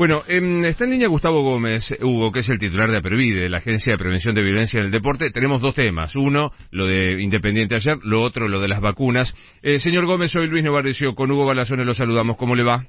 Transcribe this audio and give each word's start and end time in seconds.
Bueno, 0.00 0.22
em, 0.26 0.64
está 0.64 0.84
en 0.84 0.92
línea 0.92 1.08
Gustavo 1.08 1.42
Gómez, 1.42 1.94
Hugo, 2.00 2.32
que 2.32 2.38
es 2.38 2.48
el 2.48 2.58
titular 2.58 2.90
de 2.90 2.96
Apervide, 2.96 3.50
la 3.50 3.58
Agencia 3.58 3.92
de 3.92 3.98
Prevención 3.98 4.34
de 4.34 4.42
Violencia 4.42 4.80
en 4.80 4.86
el 4.86 4.90
Deporte. 4.90 5.30
Tenemos 5.30 5.60
dos 5.60 5.74
temas. 5.74 6.16
Uno, 6.16 6.52
lo 6.70 6.86
de 6.86 7.20
Independiente 7.20 7.74
ayer, 7.74 7.98
lo 8.02 8.22
otro, 8.22 8.48
lo 8.48 8.60
de 8.60 8.68
las 8.68 8.80
vacunas. 8.80 9.34
Eh, 9.60 9.78
señor 9.78 10.06
Gómez, 10.06 10.30
soy 10.30 10.46
Luis 10.46 10.64
Novarricio, 10.64 11.14
con 11.14 11.30
Hugo 11.30 11.44
Balazone 11.44 11.84
lo 11.84 11.92
saludamos. 11.92 12.38
¿Cómo 12.38 12.54
le 12.54 12.62
va? 12.62 12.86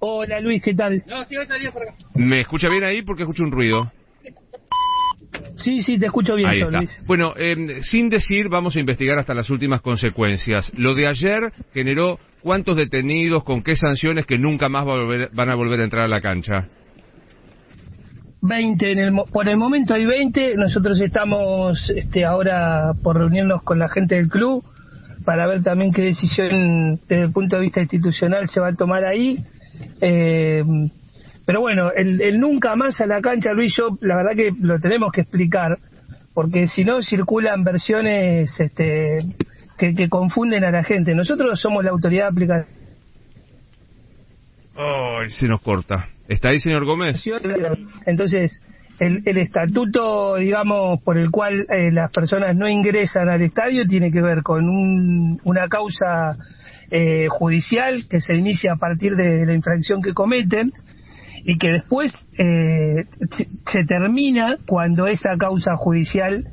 Hola 0.00 0.40
Luis, 0.40 0.64
¿qué 0.64 0.74
tal? 0.74 1.00
¿Me 2.16 2.40
escucha 2.40 2.68
bien 2.68 2.82
ahí? 2.82 3.02
Porque 3.02 3.22
escucho 3.22 3.44
un 3.44 3.52
ruido. 3.52 3.88
Sí, 5.58 5.82
sí, 5.82 5.98
te 5.98 6.06
escucho 6.06 6.34
bien, 6.36 6.48
Ahí 6.48 6.60
está. 6.62 6.78
Luis. 6.78 7.02
Bueno, 7.06 7.34
em, 7.36 7.80
sin 7.82 8.08
decir, 8.08 8.48
vamos 8.48 8.76
a 8.76 8.80
investigar 8.80 9.18
hasta 9.18 9.34
las 9.34 9.50
últimas 9.50 9.80
consecuencias. 9.80 10.72
Lo 10.78 10.94
de 10.94 11.06
ayer 11.06 11.52
generó 11.74 12.18
cuántos 12.42 12.76
detenidos, 12.76 13.42
con 13.44 13.62
qué 13.62 13.74
sanciones 13.76 14.24
que 14.24 14.38
nunca 14.38 14.68
más 14.68 14.86
va 14.86 14.92
a 14.92 14.96
volver- 15.02 15.30
van 15.32 15.50
a 15.50 15.54
volver 15.56 15.80
a 15.80 15.84
entrar 15.84 16.04
a 16.04 16.08
la 16.08 16.20
cancha. 16.20 16.68
20, 18.40 18.92
en 18.92 18.98
el, 19.00 19.12
por 19.32 19.48
el 19.48 19.56
momento 19.56 19.94
hay 19.94 20.06
20, 20.06 20.54
nosotros 20.56 21.00
estamos 21.00 21.90
este, 21.90 22.24
ahora 22.24 22.92
por 23.02 23.16
reunirnos 23.18 23.62
con 23.62 23.80
la 23.80 23.88
gente 23.88 24.14
del 24.14 24.28
club 24.28 24.62
para 25.24 25.46
ver 25.48 25.62
también 25.64 25.92
qué 25.92 26.02
decisión 26.02 26.96
desde 27.08 27.24
el 27.24 27.32
punto 27.32 27.56
de 27.56 27.62
vista 27.62 27.80
institucional 27.80 28.48
se 28.48 28.60
va 28.60 28.68
a 28.68 28.74
tomar 28.74 29.04
ahí. 29.04 29.38
Eh, 30.00 30.62
pero 31.48 31.62
bueno, 31.62 31.90
el, 31.96 32.20
el 32.20 32.38
nunca 32.38 32.76
más 32.76 33.00
a 33.00 33.06
la 33.06 33.22
cancha, 33.22 33.54
Luis, 33.54 33.74
yo 33.74 33.96
la 34.02 34.16
verdad 34.16 34.32
que 34.36 34.50
lo 34.60 34.78
tenemos 34.78 35.10
que 35.12 35.22
explicar, 35.22 35.78
porque 36.34 36.66
si 36.66 36.84
no 36.84 37.00
circulan 37.00 37.64
versiones 37.64 38.50
este, 38.60 39.20
que, 39.78 39.94
que 39.94 40.10
confunden 40.10 40.62
a 40.64 40.70
la 40.70 40.82
gente. 40.82 41.14
Nosotros 41.14 41.58
somos 41.58 41.82
la 41.86 41.90
autoridad 41.92 42.28
aplicativa. 42.28 42.66
Ay, 44.76 45.30
se 45.30 45.48
nos 45.48 45.62
corta. 45.62 46.08
¿Está 46.28 46.50
ahí, 46.50 46.58
señor 46.60 46.84
Gómez? 46.84 47.22
Entonces, 48.04 48.62
el, 49.00 49.22
el 49.24 49.38
estatuto, 49.38 50.36
digamos, 50.36 51.00
por 51.02 51.16
el 51.16 51.30
cual 51.30 51.64
eh, 51.70 51.90
las 51.92 52.10
personas 52.12 52.54
no 52.54 52.68
ingresan 52.68 53.30
al 53.30 53.40
estadio 53.40 53.86
tiene 53.86 54.10
que 54.10 54.20
ver 54.20 54.42
con 54.42 54.68
un- 54.68 55.40
una 55.44 55.66
causa 55.68 56.36
eh, 56.90 57.26
judicial 57.30 58.02
que 58.10 58.20
se 58.20 58.34
inicia 58.34 58.74
a 58.74 58.76
partir 58.76 59.16
de 59.16 59.46
la 59.46 59.54
infracción 59.54 60.02
que 60.02 60.12
cometen 60.12 60.72
y 61.44 61.58
que 61.58 61.72
después 61.72 62.12
eh, 62.38 63.04
se, 63.72 63.84
termina 63.84 64.56
cuando 64.66 65.06
esa 65.06 65.36
causa 65.38 65.76
judicial 65.76 66.44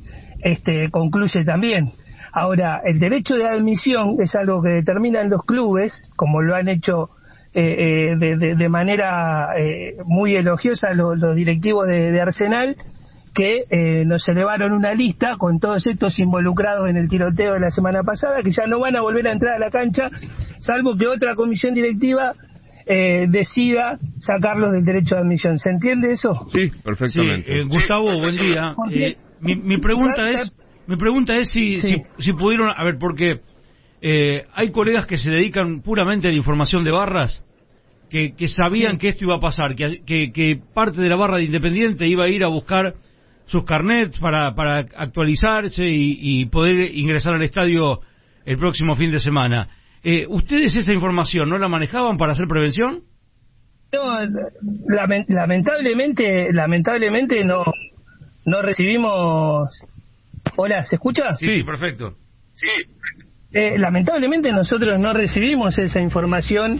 este, 0.43 0.89
concluye 0.91 1.43
también. 1.45 1.91
Ahora, 2.31 2.81
el 2.83 2.99
derecho 2.99 3.35
de 3.35 3.47
admisión 3.47 4.17
es 4.21 4.35
algo 4.35 4.61
que 4.61 4.69
determinan 4.69 5.29
los 5.29 5.43
clubes, 5.45 6.09
como 6.15 6.41
lo 6.41 6.55
han 6.55 6.67
hecho 6.67 7.09
eh, 7.53 8.11
eh, 8.11 8.15
de, 8.17 8.37
de- 8.37 8.55
de 8.55 8.69
manera 8.69 9.49
eh, 9.57 9.95
muy 10.05 10.35
elogiosa 10.35 10.93
los, 10.93 11.17
los 11.17 11.35
directivos 11.35 11.87
de, 11.87 12.11
de 12.11 12.21
Arsenal, 12.21 12.75
que 13.33 13.63
eh, 13.69 14.03
nos 14.05 14.27
elevaron 14.27 14.71
una 14.73 14.93
lista 14.93 15.37
con 15.37 15.59
todos 15.59 15.85
estos 15.87 16.19
involucrados 16.19 16.87
en 16.89 16.97
el 16.97 17.07
tiroteo 17.09 17.53
de 17.53 17.59
la 17.61 17.69
semana 17.69 18.03
pasada, 18.03 18.41
que 18.43 18.51
ya 18.51 18.65
no 18.67 18.79
van 18.79 18.95
a 18.97 19.01
volver 19.01 19.27
a 19.27 19.31
entrar 19.33 19.55
a 19.55 19.59
la 19.59 19.69
cancha, 19.71 20.09
salvo 20.59 20.95
que 20.97 21.07
otra 21.07 21.35
comisión 21.35 21.73
directiva 21.73 22.33
eh, 22.85 23.25
decida 23.29 23.97
sacarlos 24.19 24.71
del 24.71 24.83
derecho 24.85 25.15
de 25.15 25.21
admisión. 25.21 25.57
¿Se 25.59 25.69
entiende 25.69 26.11
eso? 26.11 26.33
Sí, 26.53 26.69
Sí, 26.69 26.71
perfectamente. 26.83 27.59
eh, 27.59 27.63
Gustavo, 27.63 28.17
buen 28.19 28.35
día. 28.37 28.75
Eh, 28.91 29.15
mi, 29.41 29.55
mi 29.55 29.77
pregunta 29.79 30.29
es, 30.29 30.51
mi 30.87 30.95
pregunta 30.97 31.37
es 31.37 31.51
si, 31.51 31.81
Sí. 31.81 31.87
si, 32.17 32.23
si 32.23 32.33
pudieron, 32.33 32.69
a 32.75 32.83
ver, 32.83 32.97
porque 32.99 33.39
eh, 34.01 34.45
hay 34.53 34.71
colegas 34.71 35.05
que 35.07 35.17
se 35.17 35.29
dedican 35.31 35.81
puramente 35.81 36.27
a 36.27 36.31
la 36.31 36.37
información 36.37 36.83
de 36.83 36.91
barras, 36.91 37.41
que, 38.09 38.35
que 38.35 38.47
sabían 38.47 38.93
Sí. 38.93 38.97
que 38.99 39.07
esto 39.09 39.25
iba 39.25 39.35
a 39.35 39.39
pasar, 39.39 39.75
que, 39.75 40.01
que, 40.05 40.31
que 40.31 40.59
parte 40.73 41.01
de 41.01 41.09
la 41.09 41.15
barra 41.15 41.37
de 41.37 41.45
Independiente 41.45 42.07
iba 42.07 42.25
a 42.25 42.29
ir 42.29 42.43
a 42.43 42.47
buscar 42.49 42.93
sus 43.47 43.63
carnets 43.65 44.17
para, 44.19 44.53
para 44.55 44.85
actualizarse 44.97 45.85
y, 45.87 46.17
y 46.41 46.45
poder 46.45 46.95
ingresar 46.95 47.33
al 47.33 47.41
estadio 47.41 48.01
el 48.45 48.57
próximo 48.57 48.95
fin 48.95 49.11
de 49.11 49.19
semana. 49.19 49.67
Eh, 50.07 50.27
¿Ustedes 50.29 50.75
esa 50.75 50.93
información 50.93 51.49
no 51.49 51.57
la 51.57 51.67
manejaban 51.67 52.17
para 52.19 52.33
hacer 52.33 52.45
prevención? 52.47 53.01
No, 53.91 54.19
lamen- 54.87 55.25
lamentablemente, 55.29 56.53
lamentablemente 56.53 57.43
no, 57.43 57.63
no 58.45 58.61
recibimos. 58.61 59.67
Hola, 60.57 60.83
¿se 60.83 60.97
escucha? 60.97 61.33
Sí, 61.33 61.63
perfecto. 61.63 62.15
Eh, 63.51 63.79
lamentablemente 63.79 64.51
nosotros 64.51 64.99
no 64.99 65.11
recibimos 65.11 65.79
esa 65.79 65.99
información. 65.99 66.79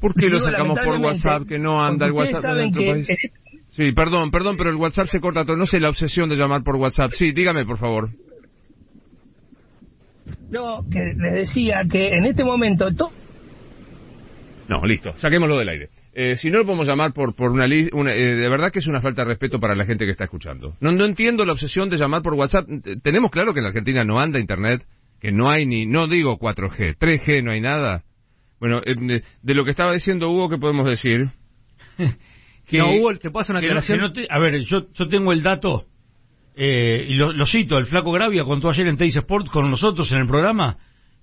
¿Por 0.00 0.14
qué 0.14 0.28
lo 0.28 0.40
sacamos 0.40 0.78
por 0.80 0.96
WhatsApp 0.98 1.46
que 1.46 1.58
no 1.60 1.82
anda 1.84 2.06
el 2.06 2.12
WhatsApp 2.12 2.44
en 2.44 2.56
nuestro 2.72 2.80
que 2.82 2.90
país? 2.90 3.08
Sí, 3.68 3.92
perdón, 3.92 4.32
perdón, 4.32 4.56
pero 4.56 4.70
el 4.70 4.76
WhatsApp 4.76 5.06
se 5.06 5.20
corta 5.20 5.44
todo. 5.44 5.56
No 5.56 5.66
sé 5.66 5.78
la 5.78 5.90
obsesión 5.90 6.28
de 6.28 6.34
llamar 6.34 6.64
por 6.64 6.74
WhatsApp. 6.74 7.12
Sí, 7.12 7.30
dígame, 7.32 7.64
por 7.64 7.78
favor. 7.78 8.10
No, 10.54 10.84
que 10.90 11.00
les 11.16 11.34
decía 11.34 11.82
que 11.90 12.08
en 12.08 12.24
este 12.24 12.44
momento 12.44 12.90
to- 12.94 13.10
No, 14.68 14.84
listo, 14.86 15.12
saquémoslo 15.16 15.58
del 15.58 15.68
aire. 15.68 15.88
Eh, 16.16 16.36
si 16.36 16.48
no 16.48 16.58
lo 16.58 16.64
podemos 16.64 16.86
llamar 16.86 17.12
por, 17.12 17.34
por 17.34 17.50
una 17.50 17.66
lista, 17.66 17.96
de 17.96 18.48
verdad 18.48 18.70
que 18.72 18.78
es 18.78 18.86
una 18.86 19.00
falta 19.02 19.22
de 19.22 19.28
respeto 19.28 19.58
para 19.58 19.74
la 19.74 19.84
gente 19.84 20.04
que 20.06 20.12
está 20.12 20.24
escuchando. 20.24 20.74
No, 20.80 20.92
no 20.92 21.04
entiendo 21.04 21.44
la 21.44 21.52
obsesión 21.52 21.88
de 21.90 21.96
llamar 21.96 22.22
por 22.22 22.34
WhatsApp. 22.34 22.66
Eh, 22.70 22.96
Tenemos 23.02 23.30
claro 23.32 23.52
que 23.52 23.58
en 23.58 23.64
la 23.64 23.68
Argentina 23.70 24.04
no 24.04 24.20
anda 24.20 24.38
Internet, 24.38 24.86
que 25.20 25.32
no 25.32 25.50
hay 25.50 25.66
ni, 25.66 25.86
no 25.86 26.06
digo 26.06 26.38
4G, 26.38 26.96
3G, 26.98 27.42
no 27.42 27.50
hay 27.50 27.60
nada. 27.60 28.04
Bueno, 28.60 28.80
eh, 28.86 28.94
de, 28.96 29.22
de 29.42 29.54
lo 29.54 29.64
que 29.64 29.72
estaba 29.72 29.92
diciendo 29.92 30.30
Hugo, 30.30 30.48
¿qué 30.48 30.58
podemos 30.58 30.86
decir? 30.86 31.28
Que- 32.66 32.78
no, 32.78 32.92
Hugo, 32.92 33.14
te 33.18 33.30
paso 33.30 33.52
una 33.52 33.60
Que 33.60 33.66
no- 33.66 33.72
aclaración. 33.80 33.98
que 33.98 34.02
no 34.02 34.12
te- 34.12 34.26
a 34.30 34.38
ver, 34.38 34.58
yo, 34.62 34.86
yo 34.94 35.06
tengo 35.08 35.32
el 35.32 35.42
dato, 35.42 35.84
eh, 36.56 37.06
y 37.08 37.14
lo, 37.14 37.32
lo 37.32 37.46
cito, 37.46 37.78
el 37.78 37.86
flaco 37.86 38.12
Gravia 38.12 38.44
contó 38.44 38.68
ayer 38.70 38.86
en 38.86 38.96
Teis 38.96 39.16
Sport 39.16 39.48
con 39.48 39.70
nosotros 39.70 40.10
en 40.12 40.18
el 40.18 40.26
programa 40.26 40.78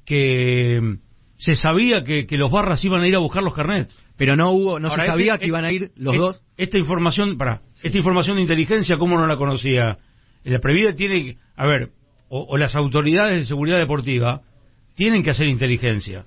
que 0.06 0.80
mm, 0.82 0.98
se 1.38 1.56
sabía 1.56 2.04
que, 2.04 2.26
que 2.26 2.38
los 2.38 2.52
barras 2.52 2.84
iban 2.84 3.02
a 3.02 3.08
ir 3.08 3.16
a 3.16 3.20
buscar 3.20 3.44
los 3.44 3.54
carnets. 3.54 3.96
Pero 4.18 4.36
no 4.36 4.52
hubo, 4.52 4.80
no 4.80 4.90
Ahora, 4.90 5.04
se 5.04 5.10
sabía 5.10 5.34
este- 5.34 5.46
que 5.46 5.48
iban 5.50 5.66
a 5.66 5.72
ir 5.72 5.92
los 5.96 6.16
dos. 6.16 6.44
Esta 6.58 6.78
información, 6.78 7.38
para, 7.38 7.62
esta 7.82 7.98
información 7.98 8.36
de 8.36 8.44
inteligencia, 8.44 8.98
¿cómo 8.98 9.18
no 9.18 9.26
la 9.26 9.36
conocía? 9.38 9.98
La 10.44 10.60
Previda 10.60 10.94
tiene, 10.96 11.24
que- 11.24 11.38
a 11.56 11.66
ver, 11.66 11.90
o, 12.30 12.46
o 12.50 12.58
las 12.58 12.76
autoridades 12.76 13.40
de 13.40 13.46
seguridad 13.46 13.78
deportiva 13.80 14.42
tienen 14.96 15.24
que 15.24 15.32
hacer 15.32 15.48
inteligencia, 15.48 16.26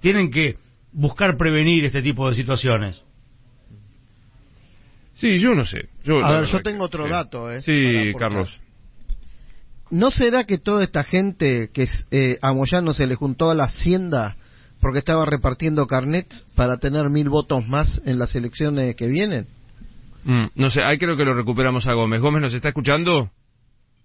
tienen 0.00 0.30
que 0.30 0.56
buscar 0.92 1.36
prevenir 1.36 1.84
este 1.84 2.00
tipo 2.02 2.28
de 2.28 2.34
situaciones. 2.34 3.04
Sí, 5.24 5.38
yo 5.38 5.54
no 5.54 5.64
sé. 5.64 5.88
Yo, 6.04 6.22
A 6.22 6.40
ver, 6.40 6.44
yo 6.50 6.58
que- 6.58 6.64
tengo 6.64 6.84
otro 6.84 7.08
dato, 7.08 7.50
¿eh? 7.50 7.62
Sí. 7.62 8.12
Carlos. 8.18 8.52
¿No 9.90 10.10
será 10.10 10.44
que 10.44 10.58
toda 10.58 10.84
esta 10.84 11.02
gente 11.02 11.70
que 11.72 11.84
es, 11.84 12.06
eh, 12.10 12.38
a 12.42 12.52
Moyano 12.52 12.92
se 12.92 13.06
le 13.06 13.14
juntó 13.14 13.50
a 13.50 13.54
la 13.54 13.64
hacienda 13.64 14.36
porque 14.82 14.98
estaba 14.98 15.24
repartiendo 15.24 15.86
carnets 15.86 16.46
para 16.54 16.76
tener 16.76 17.08
mil 17.08 17.30
votos 17.30 17.66
más 17.66 18.02
en 18.04 18.18
las 18.18 18.34
elecciones 18.36 18.96
que 18.96 19.06
vienen? 19.06 19.46
Mm, 20.24 20.48
no 20.56 20.68
sé, 20.68 20.82
ahí 20.82 20.98
creo 20.98 21.16
que 21.16 21.24
lo 21.24 21.32
recuperamos 21.32 21.86
a 21.86 21.94
Gómez. 21.94 22.20
¿Gómez 22.20 22.42
nos 22.42 22.52
está 22.54 22.68
escuchando? 22.68 23.30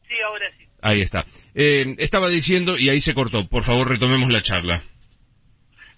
Sí, 0.08 0.14
ahora 0.26 0.46
sí. 0.58 0.64
Ahí 0.82 1.02
está. 1.02 1.26
Eh, 1.54 1.96
estaba 1.98 2.30
diciendo, 2.30 2.78
y 2.78 2.88
ahí 2.90 3.02
se 3.02 3.14
cortó. 3.14 3.46
Por 3.50 3.66
favor, 3.66 3.90
retomemos 3.90 4.30
la 4.32 4.42
charla. 4.42 4.84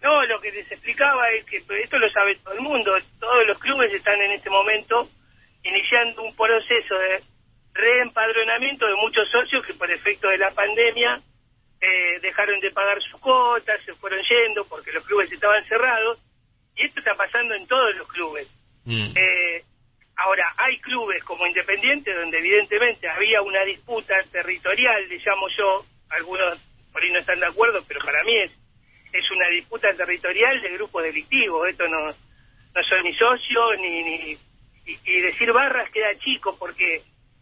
No, 0.02 0.26
lo 0.26 0.42
que 0.42 0.52
les 0.52 0.72
explicaba 0.72 1.30
es 1.38 1.46
que 1.46 1.58
esto 1.58 2.00
lo 2.00 2.09
sabe 2.09 2.36
todo 2.44 2.56
el 2.56 2.62
mundo. 2.62 2.92
Todos 3.20 3.46
los 3.48 3.59
clubes 3.59 3.94
están 3.94 4.20
en 4.20 4.32
este 4.32 4.50
momento 4.50 5.09
proceso 6.72 6.96
de 6.96 7.24
reempadronamiento 7.74 8.88
de 8.88 8.96
muchos 8.96 9.30
socios 9.30 9.66
que 9.66 9.74
por 9.74 9.90
efecto 9.90 10.30
de 10.30 10.38
la 10.38 10.52
pandemia 10.52 11.22
eh, 11.82 12.20
dejaron 12.22 12.59
de 12.59 12.72
pagar 12.72 13.02
sus 13.02 13.20
cuotas, 13.20 13.82
se 13.86 13.94
fueron 13.96 14.22
yendo 14.24 14.66
porque 14.66 14.92
los 14.92 15.06
clubes 15.06 15.32
estaban 15.32 15.64
cerrados. 15.66 16.20
Y 16.76 16.85
esto 16.85 17.00
está 17.00 17.16
pasando 17.16 17.53
en 17.56 17.68
todos 17.68 17.96
los 17.96 18.08
clubes. 18.08 18.47
Mm. 18.85 19.12
Eh, 19.16 19.64
ahora, 20.18 20.53
hay 20.58 20.79
clubes 20.79 21.23
como 21.23 21.46
Independiente 21.46 22.14
donde 22.14 22.38
evidentemente 22.40 23.09
había 23.09 23.41
una 23.41 23.64
disputa 23.64 24.16
territorial, 24.32 25.08
le 25.09 25.18
llamo 25.18 25.47
yo, 25.58 25.85
algunos 26.09 26.59
por 26.94 27.03
ahí 27.03 27.12
no 27.12 27.20
están 27.20 27.40
de 27.40 27.47
acuerdo, 27.47 27.84
pero 27.88 28.00
para 28.02 28.23
mí 28.23 28.38
es, 28.38 28.52
es 29.14 29.32
una 29.32 29.47
disputa 29.50 29.94
territorial 29.94 30.62
de 30.62 30.73
grupos 30.73 31.03
delictivos, 31.03 31.68
esto 31.70 31.88
no, 31.88 32.08
no 32.08 32.84
soy 32.84 33.03
ni 33.03 33.14
socio, 33.16 33.76
ni, 33.78 34.03
ni 34.03 34.38
y, 34.86 35.22
decir 35.22 35.52
barras 35.52 35.90
queda 35.92 36.18
chico 36.20 36.58
porque 36.58 36.96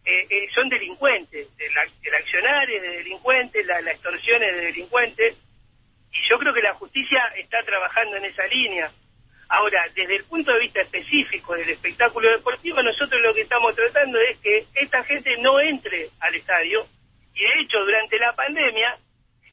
eh, 0.04 0.26
eh, 0.30 0.48
son 0.54 0.68
delincuentes, 0.68 1.48
el, 1.58 1.72
el 2.02 2.14
es 2.14 2.82
de 2.82 2.96
delincuentes, 2.98 3.66
la, 3.66 3.80
la 3.80 3.92
extorsión 3.92 4.42
es 4.42 4.54
de 4.56 4.62
delincuentes, 4.62 5.36
y 6.12 6.28
yo 6.28 6.38
creo 6.38 6.52
que 6.52 6.62
la 6.62 6.74
justicia 6.74 7.20
está 7.36 7.62
trabajando 7.62 8.16
en 8.16 8.24
esa 8.24 8.46
línea. 8.46 8.90
Ahora, 9.48 9.84
desde 9.94 10.16
el 10.16 10.24
punto 10.24 10.52
de 10.52 10.60
vista 10.60 10.80
específico 10.80 11.54
del 11.54 11.70
espectáculo 11.70 12.30
deportivo, 12.30 12.82
nosotros 12.82 13.20
lo 13.20 13.34
que 13.34 13.42
estamos 13.42 13.74
tratando 13.74 14.18
es 14.20 14.38
que 14.38 14.64
esta 14.74 15.02
gente 15.04 15.36
no 15.38 15.60
entre 15.60 16.08
al 16.20 16.34
estadio, 16.34 16.86
y 17.34 17.40
de 17.40 17.60
hecho, 17.60 17.78
durante 17.80 18.18
la 18.18 18.32
pandemia, 18.34 18.96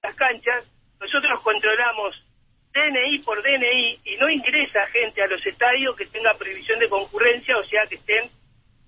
las 0.04 0.16
canchas, 0.16 0.66
nosotros 1.00 1.42
controlamos 1.42 2.16
DNI 2.78 3.20
por 3.20 3.42
DNI 3.42 4.00
y 4.06 4.18
no 4.18 4.30
ingresa 4.30 4.86
gente 4.88 5.24
a 5.24 5.28
los 5.28 5.44
estadios 5.46 5.96
que 5.96 6.06
tenga 6.06 6.34
previsión 6.36 6.80
de 6.80 6.90
concurrencia, 6.90 7.58
o 7.58 7.64
sea, 7.66 7.88
que 7.88 7.96
estén 7.96 8.30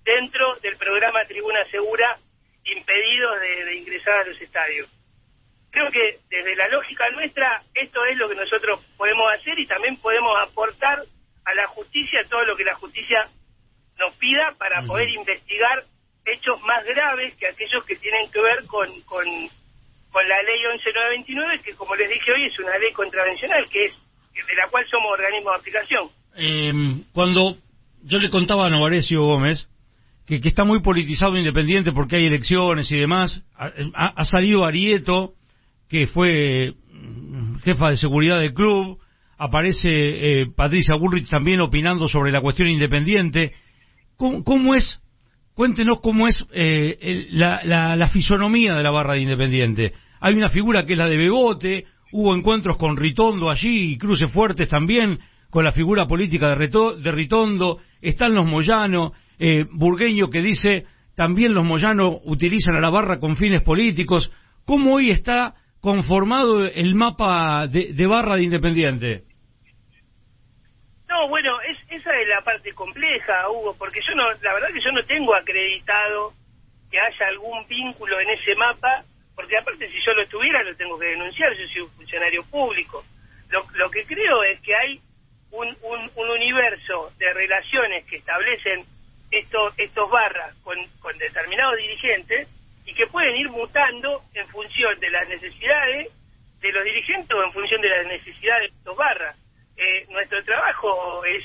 dentro 0.04 0.54
del 0.56 0.76
programa 0.76 1.24
Tribuna 1.26 1.64
Segura 1.70 2.18
impedidos 2.64 3.40
de, 3.40 3.76
ingresar 3.76 4.20
a 4.20 4.24
los 4.24 4.40
estadios. 4.40 4.88
Creo 5.70 5.90
que 5.90 6.18
desde 6.28 6.56
la 6.56 6.68
lógica 6.68 7.10
nuestra 7.10 7.62
esto 7.74 8.04
es 8.04 8.16
lo 8.16 8.28
que 8.28 8.34
nosotros 8.34 8.80
podemos 8.96 9.32
hacer 9.32 9.58
y 9.58 9.66
también 9.66 9.96
podemos 9.96 10.36
aportar 10.40 11.02
a 11.44 11.54
la 11.54 11.66
justicia 11.68 12.24
todo 12.28 12.44
lo 12.44 12.56
que 12.56 12.64
la 12.64 12.74
justicia 12.74 13.28
nos 13.98 14.14
pida 14.14 14.54
para 14.58 14.82
poder 14.82 15.08
investigar 15.10 15.84
hechos 16.24 16.60
más 16.62 16.84
graves 16.84 17.34
que 17.36 17.48
aquellos 17.48 17.84
que 17.84 17.96
tienen 17.96 18.30
que 18.30 18.40
ver 18.40 18.66
con, 18.66 19.00
con, 19.02 19.26
con 20.10 20.26
la 20.28 20.42
ley 20.42 20.58
11929, 20.60 21.60
que 21.64 21.74
como 21.74 21.94
les 21.94 22.08
dije 22.08 22.32
hoy 22.32 22.44
es 22.46 22.58
una 22.58 22.76
ley 22.78 22.92
contravencional, 22.92 23.68
que 23.68 23.86
es 23.86 23.92
de 24.34 24.54
la 24.56 24.68
cual 24.68 24.84
somos 24.90 25.12
organismos 25.12 25.52
de 25.52 25.58
aplicación. 25.58 26.08
Eh, 26.36 27.02
cuando 27.12 27.56
yo 28.02 28.18
le 28.18 28.30
contaba 28.30 28.66
a 28.66 28.70
Novarecio 28.70 29.22
Gómez 29.22 29.68
que, 30.38 30.48
está 30.48 30.64
muy 30.64 30.80
politizado 30.80 31.36
Independiente 31.36 31.92
porque 31.92 32.16
hay 32.16 32.26
elecciones 32.26 32.90
y 32.92 32.96
demás, 32.96 33.42
ha, 33.56 34.24
salido 34.24 34.64
Arieto, 34.64 35.32
que 35.88 36.06
fue 36.06 36.74
mm, 36.92 37.56
jefa 37.64 37.90
de 37.90 37.96
seguridad 37.96 38.38
del 38.38 38.54
club, 38.54 39.00
aparece 39.38 39.88
eh, 39.88 40.46
Patricia 40.54 40.94
Bullrich 40.94 41.28
también 41.28 41.60
opinando 41.60 42.08
sobre 42.08 42.30
la 42.30 42.40
cuestión 42.40 42.68
independiente. 42.68 43.54
¿Cómo, 44.16 44.74
es? 44.74 45.00
Cuéntenos 45.54 46.00
cómo 46.00 46.26
es 46.28 46.46
eh, 46.52 47.28
la, 47.32 47.62
la, 47.96 48.08
fisonomía 48.08 48.74
de 48.74 48.82
la 48.82 48.90
barra 48.90 49.14
de 49.14 49.20
Independiente. 49.20 49.92
Hay 50.20 50.34
una 50.34 50.48
figura 50.48 50.86
que 50.86 50.92
es 50.92 50.98
la 50.98 51.08
de 51.08 51.16
Bebote, 51.16 51.84
hubo 52.12 52.34
encuentros 52.34 52.76
con 52.76 52.96
Ritondo 52.96 53.50
allí 53.50 53.92
y 53.92 53.98
cruces 53.98 54.32
fuertes 54.32 54.68
también 54.68 55.18
con 55.50 55.64
la 55.64 55.72
figura 55.72 56.06
política 56.06 56.54
de, 56.54 56.68
de 57.02 57.12
Ritondo, 57.12 57.78
están 58.00 58.34
los 58.34 58.46
Moyano, 58.46 59.12
eh, 59.38 59.66
Burgueño 59.70 60.30
que 60.30 60.40
dice 60.40 60.84
también 61.16 61.52
los 61.52 61.64
Moyano 61.64 62.20
utilizan 62.24 62.76
a 62.76 62.80
la 62.80 62.88
barra 62.88 63.18
con 63.18 63.36
fines 63.36 63.62
políticos. 63.62 64.30
¿Cómo 64.64 64.94
hoy 64.94 65.10
está 65.10 65.54
conformado 65.80 66.64
el 66.64 66.94
mapa 66.94 67.66
de, 67.66 67.92
de 67.92 68.06
barra 68.06 68.36
de 68.36 68.44
Independiente? 68.44 69.24
No, 71.20 71.28
bueno, 71.28 71.60
esa 71.60 72.18
es 72.18 72.28
la 72.28 72.40
parte 72.40 72.72
compleja, 72.72 73.46
Hugo, 73.50 73.76
porque 73.76 74.00
yo 74.00 74.14
no, 74.14 74.32
la 74.40 74.54
verdad 74.54 74.72
que 74.72 74.80
yo 74.80 74.90
no 74.90 75.04
tengo 75.04 75.34
acreditado 75.34 76.32
que 76.90 76.98
haya 76.98 77.26
algún 77.26 77.68
vínculo 77.68 78.18
en 78.20 78.30
ese 78.30 78.54
mapa, 78.54 79.04
porque 79.34 79.58
aparte 79.58 79.86
si 79.90 80.00
yo 80.02 80.14
lo 80.14 80.26
tuviera 80.28 80.62
lo 80.62 80.74
tengo 80.76 80.98
que 80.98 81.08
denunciar, 81.08 81.52
yo 81.52 81.68
soy 81.68 81.82
un 81.82 81.90
funcionario 81.90 82.42
público. 82.44 83.04
Lo, 83.50 83.66
lo 83.74 83.90
que 83.90 84.06
creo 84.06 84.42
es 84.44 84.62
que 84.62 84.74
hay 84.74 84.98
un, 85.50 85.68
un, 85.82 86.10
un 86.14 86.30
universo 86.30 87.12
de 87.18 87.34
relaciones 87.34 88.06
que 88.06 88.16
establecen 88.16 88.86
estos, 89.30 89.74
estos 89.76 90.10
barras 90.10 90.54
con, 90.64 90.78
con 91.00 91.18
determinados 91.18 91.76
dirigentes 91.76 92.48
y 92.86 92.94
que 92.94 93.06
pueden 93.08 93.36
ir 93.36 93.50
mutando 93.50 94.22
en 94.32 94.48
función 94.48 94.98
de 94.98 95.10
las 95.10 95.28
necesidades 95.28 96.08
de 96.62 96.72
los 96.72 96.82
dirigentes 96.82 97.36
o 97.36 97.44
en 97.44 97.52
función 97.52 97.82
de 97.82 97.90
las 97.90 98.06
necesidades 98.06 98.70
de 98.72 98.78
estos 98.78 98.96
barras 98.96 99.36
nuestro 100.10 100.42
trabajo 100.44 101.24
es 101.24 101.44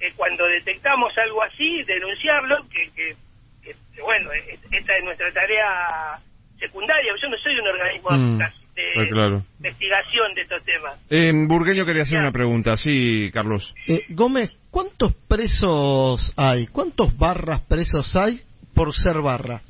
eh, 0.00 0.12
cuando 0.16 0.46
detectamos 0.46 1.16
algo 1.18 1.42
así, 1.42 1.82
denunciarlo, 1.84 2.56
que, 2.70 2.90
que, 2.94 4.02
bueno, 4.02 4.30
esta 4.70 4.96
es 4.96 5.04
nuestra 5.04 5.32
tarea 5.32 6.18
secundaria. 6.58 7.12
Yo 7.20 7.28
no 7.28 7.36
soy 7.38 7.58
un 7.58 7.66
organismo 7.66 8.10
mm, 8.10 8.38
de 8.74 9.42
investigación 9.58 10.34
de 10.34 10.42
estos 10.42 10.64
temas. 10.64 11.00
Eh, 11.10 11.32
Burgueño 11.34 11.84
quería 11.84 12.02
hacer 12.02 12.18
una 12.18 12.32
pregunta, 12.32 12.76
sí, 12.76 13.30
Carlos. 13.32 13.74
Eh, 13.86 14.04
Gómez, 14.10 14.52
¿cuántos 14.70 15.14
presos 15.26 16.32
hay? 16.36 16.68
¿Cuántos 16.68 17.16
barras 17.16 17.62
presos 17.62 18.14
hay 18.16 18.40
por 18.74 18.94
ser 18.94 19.20
barras? 19.20 19.62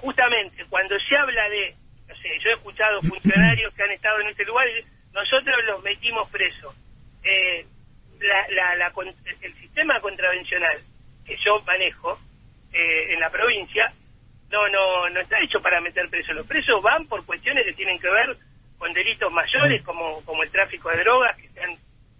justamente, 0.00 0.64
cuando 0.70 0.98
se 0.98 1.14
habla 1.14 1.48
de, 1.50 1.74
no 2.08 2.14
sé, 2.14 2.28
yo 2.42 2.48
he 2.48 2.54
escuchado 2.54 3.02
funcionarios 3.02 3.74
que 3.74 3.82
han 3.82 3.90
estado 3.90 4.18
en 4.20 4.28
este 4.28 4.46
lugar 4.46 4.66
y 4.68 4.84
presos. 6.40 6.74
Eh, 7.22 7.66
la, 8.20 8.74
la, 8.76 8.92
el 9.42 9.54
sistema 9.60 10.00
contravencional 10.00 10.78
que 11.26 11.36
yo 11.44 11.60
manejo 11.66 12.18
eh, 12.72 13.12
en 13.12 13.20
la 13.20 13.30
provincia 13.30 13.92
no 14.50 14.68
no 14.68 15.08
no 15.10 15.20
está 15.20 15.38
hecho 15.40 15.60
para 15.60 15.80
meter 15.80 16.08
presos. 16.08 16.34
Los 16.34 16.46
presos 16.46 16.82
van 16.82 17.06
por 17.06 17.24
cuestiones 17.26 17.66
que 17.66 17.74
tienen 17.74 17.98
que 17.98 18.08
ver 18.08 18.36
con 18.78 18.92
delitos 18.94 19.30
mayores 19.32 19.82
como 19.82 20.24
como 20.24 20.42
el 20.42 20.50
tráfico 20.50 20.88
de 20.88 21.04
drogas 21.04 21.36
que 21.36 21.48
se 21.50 21.60
han, 21.62 21.76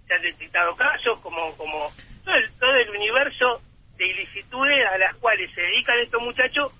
se 0.07 0.15
han 0.15 0.23
detectado 0.23 0.77
casos, 0.77 1.19
como 1.21 1.57
como 1.57 1.91
todo 2.25 2.35
el, 2.35 2.51
todo 2.59 2.75
el 2.75 2.91
universo 2.91 3.63
de 3.97 4.07
ilicitudes 4.07 4.87
a 4.87 4.99
las 4.99 5.17
cuales 5.17 5.51
se 5.55 5.63
dedican 5.63 5.99
estos 5.99 6.23
muchachos 6.23 6.73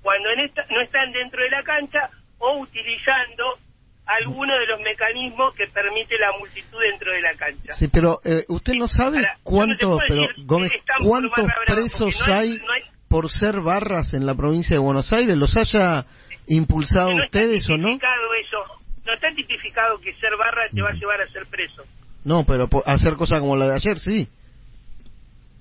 cuando 0.00 0.30
en 0.30 0.40
esta, 0.40 0.64
no 0.70 0.80
están 0.80 1.10
dentro 1.12 1.42
de 1.42 1.50
la 1.50 1.62
cancha 1.64 2.10
o 2.38 2.58
utilizando 2.58 3.58
alguno 4.06 4.52
de 4.58 4.66
los 4.66 4.80
mecanismos 4.80 5.54
que 5.54 5.66
permite 5.68 6.18
la 6.18 6.36
multitud 6.38 6.78
dentro 6.90 7.12
de 7.12 7.22
la 7.22 7.34
cancha. 7.34 7.74
Sí, 7.74 7.88
pero 7.88 8.20
eh, 8.24 8.44
usted 8.48 8.74
no 8.74 8.88
sabe 8.88 9.26
cuánto, 9.42 9.98
pero 10.06 10.22
Gómez, 10.44 10.72
cuántos 11.02 11.46
presos 11.66 12.14
hay, 12.28 12.60
por 13.08 13.30
ser 13.30 13.60
barras 13.60 14.12
en 14.14 14.26
la 14.26 14.34
provincia 14.34 14.76
de 14.76 14.80
Buenos 14.80 15.12
Aires, 15.12 15.36
los 15.36 15.56
haya 15.56 16.04
impulsado 16.46 17.14
ustedes 17.16 17.68
o 17.70 17.78
no? 17.78 17.90
Eso. 17.90 18.80
No 19.06 19.12
está 19.12 19.28
tipificado 19.34 19.98
que 20.00 20.14
ser 20.14 20.30
barra 20.38 20.62
te 20.72 20.80
va 20.80 20.90
a 20.90 20.94
llevar 20.94 21.20
a 21.20 21.28
ser 21.28 21.46
preso. 21.46 21.82
No, 22.24 22.44
pero 22.44 22.68
hacer 22.86 23.14
cosas 23.16 23.40
como 23.40 23.54
la 23.54 23.68
de 23.68 23.74
ayer, 23.74 23.98
sí. 23.98 24.28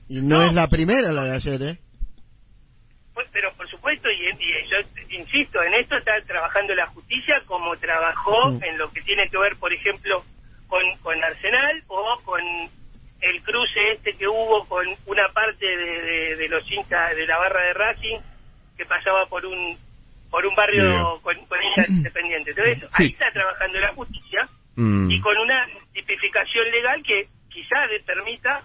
Y 0.08 0.22
no, 0.22 0.38
no 0.38 0.44
es 0.44 0.54
la 0.54 0.68
primera 0.68 1.12
la 1.12 1.26
de 1.26 1.36
ayer, 1.36 1.62
¿eh? 1.62 1.80
Y, 4.32 4.70
yo 4.70 4.78
insisto, 5.10 5.62
en 5.64 5.74
esto 5.74 5.98
está 5.98 6.14
trabajando 6.22 6.74
la 6.76 6.88
justicia 6.88 7.42
como 7.46 7.76
trabajó 7.78 8.52
en 8.62 8.78
lo 8.78 8.90
que 8.92 9.02
tiene 9.02 9.28
que 9.30 9.38
ver, 9.38 9.56
por 9.58 9.74
ejemplo, 9.74 10.24
con, 10.68 10.82
con 11.02 11.22
Arsenal 11.24 11.84
o 11.88 12.20
con 12.24 12.42
el 13.22 13.42
cruce 13.44 13.92
este 13.94 14.16
que 14.16 14.28
hubo 14.28 14.66
con 14.68 14.86
una 15.06 15.28
parte 15.30 15.66
de, 15.66 16.48
los 16.50 16.70
hinchas 16.70 17.16
de 17.16 17.26
la 17.26 17.38
barra 17.38 17.62
de 17.62 17.74
Racing 17.74 18.20
que 18.78 18.86
pasaba 18.86 19.26
por 19.28 19.46
un 19.46 19.78
por 20.30 20.46
un 20.46 20.56
barrio 20.56 21.20
con, 21.22 21.36
con 21.46 21.62
hinchas 21.62 21.90
independientes. 21.90 22.58
Entonces, 22.58 22.90
ahí 22.94 23.08
está 23.08 23.32
trabajando 23.32 23.80
la 23.80 23.94
justicia 23.94 24.48
mm. 24.76 25.12
y 25.12 25.20
con 25.22 25.38
una 25.38 25.68
tipificación 25.94 26.72
legal 26.72 27.04
que 27.04 27.28
quizás 27.50 27.90
permita 28.06 28.64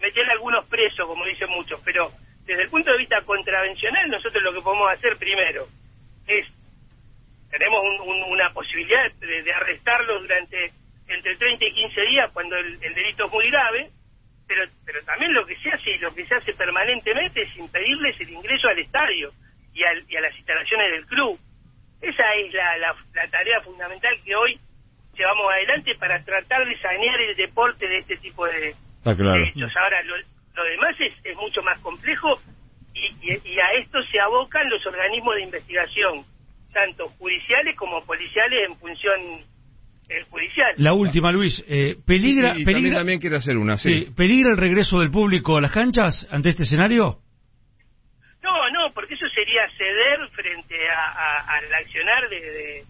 meter 0.00 0.28
algunos 0.30 0.66
presos, 0.66 1.06
como 1.06 1.24
dicen 1.26 1.50
muchos, 1.50 1.80
pero 1.84 2.10
desde 2.46 2.62
el 2.62 2.70
punto 2.70 2.90
de 2.90 2.98
vista 2.98 3.20
contravencional, 3.22 4.10
nosotros 4.10 4.42
lo 4.42 4.52
que 4.52 4.62
podemos 4.62 4.90
hacer 4.92 5.16
primero 5.16 5.68
es, 6.26 6.46
tenemos 7.50 7.82
una 8.26 8.50
posibilidad 8.52 9.10
de, 9.12 9.52
arrestarlo 9.52 10.20
durante 10.20 10.72
entre 11.08 11.36
30 11.36 11.64
y 11.64 11.72
15 11.72 12.00
días 12.02 12.30
cuando 12.32 12.56
el, 12.56 12.78
delito 12.80 13.26
es 13.26 13.32
muy 13.32 13.50
grave, 13.50 13.90
pero, 14.46 14.64
pero 14.84 15.02
también 15.04 15.32
lo 15.34 15.46
que 15.46 15.56
se 15.56 15.70
hace 15.70 15.90
y 15.90 15.98
lo 15.98 16.14
que 16.14 16.26
se 16.26 16.34
hace 16.34 16.54
permanentemente 16.54 17.42
es 17.42 17.56
impedirles 17.56 18.18
el 18.20 18.30
ingreso 18.30 18.68
al 18.68 18.78
estadio 18.78 19.32
y, 19.74 19.84
a 19.84 20.20
las 20.20 20.36
instalaciones 20.36 20.92
del 20.92 21.06
club. 21.06 21.38
Esa 22.00 22.24
es 22.34 22.52
la, 22.52 22.76
la, 22.78 23.28
tarea 23.30 23.60
fundamental 23.60 24.18
que 24.24 24.34
hoy 24.34 24.58
llevamos 25.14 25.52
adelante 25.52 25.94
para 25.96 26.24
tratar 26.24 26.66
de 26.66 26.76
sanear 26.80 27.20
el 27.20 27.36
deporte 27.36 27.86
de 27.86 27.98
este 27.98 28.16
tipo 28.16 28.46
de, 28.46 28.74
hechos. 29.04 29.76
Ahora, 29.76 30.02
lo, 30.02 30.16
lo 30.54 30.64
demás 30.64 30.96
es, 31.00 31.12
es 31.24 31.36
mucho 31.36 31.62
más 31.62 31.78
complejo 31.80 32.40
y, 32.94 33.32
y, 33.32 33.58
a 33.58 33.72
esto 33.80 34.02
se 34.02 34.20
abocan 34.20 34.68
los 34.68 34.84
organismos 34.86 35.34
de 35.36 35.42
investigación, 35.42 36.24
tanto 36.72 37.08
judiciales 37.18 37.74
como 37.76 38.04
policiales 38.04 38.68
en 38.68 38.76
función 38.76 39.20
eh, 40.08 40.24
judicial. 40.30 40.74
La 40.76 40.92
última, 40.92 41.32
Luis, 41.32 41.64
eh, 41.66 41.96
peligra, 42.06 42.54
peligra 42.64 42.98
también, 42.98 43.18
quiere 43.18 43.36
hacer 43.36 43.56
una, 43.56 43.76
sí. 43.76 44.08
¿Peligra 44.14 44.50
el 44.52 44.58
regreso 44.58 45.00
del 45.00 45.10
público 45.10 45.56
a 45.56 45.60
las 45.60 45.72
canchas 45.72 46.26
ante 46.30 46.50
este 46.50 46.64
escenario? 46.64 47.18
No, 48.42 48.70
no, 48.70 48.92
porque 48.92 49.14
eso 49.14 49.26
sería 49.34 49.62
ceder 49.78 50.28
frente 50.30 50.74
a, 50.90 51.56
al 51.56 51.72
accionar 51.72 52.28
de, 52.28 52.84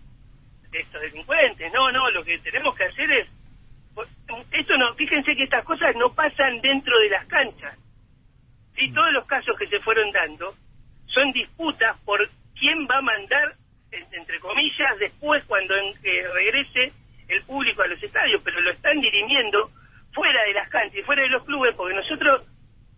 de 0.71 0.79
estos 0.79 1.01
delincuentes. 1.01 1.73
No, 1.73 1.93
no, 1.93 2.11
lo 2.11 2.25
que 2.25 2.39
tenemos 2.39 2.75
que 2.75 2.85
hacer 2.85 3.11
es 3.13 3.29
esto 4.53 4.77
no, 4.77 4.95
fíjense 4.95 5.35
que 5.35 5.45
estas 5.45 5.65
cosas 5.65 5.95
no 5.97 6.13
pasan 6.15 6.61
dentro 6.61 6.99
de 7.01 7.11
las 7.11 7.27
canchas. 7.27 7.79
¿sí? 8.77 8.89
Mm. 8.89 8.95
Todos 8.95 9.13
los 9.13 9.27
casos 9.27 9.57
que 9.59 9.67
se 9.67 9.81
fueron 9.81 10.11
dando 10.13 10.55
son 11.07 11.33
disputas 11.33 11.97
por 12.05 12.29
quién 12.59 12.87
va 12.91 12.99
a 12.99 13.03
mandar, 13.03 13.55
entre 13.91 14.41
comillas, 14.41 14.99
después 14.99 15.45
cuando 15.45 15.75
regrese 16.35 16.93
el 17.29 17.43
público 17.45 17.83
a 17.83 17.87
los 17.87 18.03
estadios, 18.03 18.41
pero 18.45 18.61
lo 18.61 18.71
están 18.71 19.01
dirimiendo 19.01 19.71
fuera 20.13 20.43
de 20.45 20.55
las 20.55 20.69
canchas 20.69 20.99
y 20.99 21.03
fuera 21.03 21.23
de 21.23 21.29
los 21.29 21.45
clubes, 21.45 21.75
porque 21.75 21.95
nosotros 21.95 22.43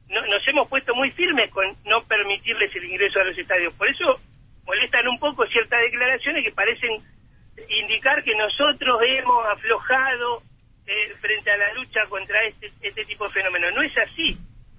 nos 0.08 0.48
hemos 0.48 0.68
puesto 0.68 0.94
muy 0.94 1.10
firmes 1.12 1.50
con 1.50 1.66
no 1.84 2.04
permitirles 2.04 2.74
el 2.76 2.84
ingreso 2.84 3.20
a 3.20 3.24
los 3.24 3.38
estadios. 3.38 3.72
Por 3.74 3.88
eso 3.88 4.20
molestan 4.64 5.08
un 5.08 5.18
poco 5.18 5.46
ciertas 5.46 5.80
declaraciones 5.80 6.44
que 6.44 6.52
parecen 6.52 7.02
indicar 7.68 8.22
que 8.22 8.34
nosotros 8.34 9.00
hemos 9.06 9.46
aflojado 9.46 10.42
eh, 10.86 11.14
frente 11.20 11.50
a 11.50 11.56
la 11.56 11.72
lucha 11.74 12.00
contra 12.08 12.44
este, 12.46 12.70
este 12.80 13.04
tipo 13.04 13.26
de 13.26 13.32
fenómenos. 13.32 13.74
No 13.74 13.82
es 13.82 13.92
así. 13.98 14.36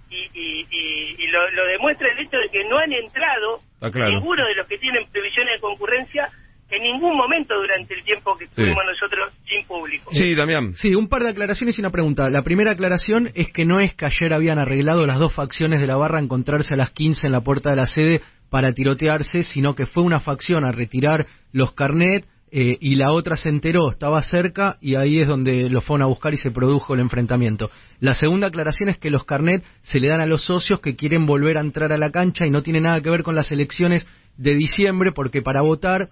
Y, 0.10 0.30
y, 0.34 1.16
y, 1.18 1.28
lo, 1.28 1.50
lo, 1.52 1.66
demuestra 1.66 2.08
el 2.12 2.20
hecho 2.20 2.38
de 2.38 2.50
que 2.50 2.64
no 2.66 2.78
han 2.78 2.94
entrado 2.94 3.60
ninguno 3.82 4.46
de 4.46 4.56
los 4.56 4.68
que 4.68 4.78
tienen 4.78 5.10
previsiones 5.12 5.56
de 5.56 5.60
concurrencia 5.60 6.30
en 6.70 6.84
ningún 6.84 7.16
momento 7.16 7.56
durante 7.56 7.94
el 7.94 8.04
tiempo 8.04 8.38
que 8.38 8.46
estuvimos 8.46 8.84
nosotros 8.86 9.34
sin 9.48 9.66
público. 9.66 10.12
Sí, 10.12 10.34
Damián. 10.34 10.74
Sí, 10.76 10.96
un 10.96 11.08
par 11.08 11.24
de 11.24 11.30
aclaraciones 11.30 11.78
y 11.78 11.82
una 11.82 11.92
pregunta. 11.92 12.30
La 12.30 12.44
primera 12.44 12.72
aclaración 12.72 13.32
es 13.36 13.52
que 13.52 13.66
no 13.66 13.80
es 13.80 13.94
que 13.94 14.06
ayer 14.06 14.34
habían 14.34 14.58
arreglado 14.58 15.06
las 15.06 15.20
dos 15.20 15.34
facciones 15.34 15.80
de 15.80 15.88
la 15.88 15.96
barra 15.96 16.20
a 16.20 16.24
encontrarse 16.24 16.74
a 16.74 16.78
las 16.78 16.92
15 16.92 17.28
en 17.28 17.34
la 17.34 17.42
puerta 17.42 17.70
de 17.70 17.76
la 17.76 17.86
sede 17.86 18.22
para 18.50 18.74
tirotearse, 18.74 19.44
sino 19.44 19.76
que 19.76 19.86
fue 19.86 20.04
una 20.04 20.20
facción 20.20 20.66
a 20.66 20.72
retirar 20.72 21.28
los 21.52 21.74
carnet 21.74 22.26
eh, 22.58 22.78
y 22.80 22.96
la 22.96 23.12
otra 23.12 23.36
se 23.36 23.50
enteró, 23.50 23.92
estaba 23.92 24.22
cerca 24.22 24.78
y 24.80 24.96
ahí 24.96 25.20
es 25.20 25.28
donde 25.28 25.70
lo 25.70 25.82
fueron 25.82 26.04
a 26.04 26.06
buscar 26.06 26.34
y 26.34 26.38
se 26.38 26.52
produjo 26.52 26.94
el 26.94 27.02
enfrentamiento. 27.02 27.70
La 28.00 28.14
segunda 28.14 28.48
aclaración 28.48 28.88
es 28.88 28.98
que 28.98 29.10
los 29.10 29.26
carnet 29.26 29.62
se 29.82 30.00
le 30.00 30.08
dan 30.08 30.22
a 30.22 30.26
los 30.26 30.46
socios 30.46 30.80
que 30.80 30.96
quieren 30.96 31.26
volver 31.26 31.58
a 31.58 31.60
entrar 31.60 31.92
a 31.92 31.98
la 31.98 32.12
cancha 32.12 32.46
y 32.46 32.52
no 32.52 32.64
tiene 32.64 32.80
nada 32.80 33.02
que 33.02 33.10
ver 33.10 33.24
con 33.24 33.36
las 33.36 33.52
elecciones 33.52 34.08
de 34.38 34.56
diciembre 34.56 35.12
porque 35.12 35.42
para 35.42 35.64
votar 35.64 36.12